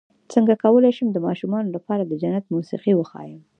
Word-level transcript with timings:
څنګه 0.33 0.53
کولی 0.63 0.91
شم 0.97 1.07
د 1.11 1.17
ماشومانو 1.27 1.73
لپاره 1.75 2.03
د 2.05 2.11
جنت 2.21 2.45
موسيقي 2.55 2.93
وښایم 2.95 3.41